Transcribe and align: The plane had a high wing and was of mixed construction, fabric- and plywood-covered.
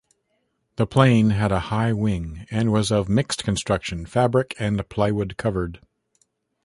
The 0.77 0.87
plane 0.87 1.29
had 1.29 1.51
a 1.51 1.59
high 1.69 1.93
wing 1.93 2.47
and 2.49 2.71
was 2.71 2.91
of 2.91 3.07
mixed 3.07 3.43
construction, 3.43 4.07
fabric- 4.07 4.55
and 4.57 4.81
plywood-covered. 4.89 5.79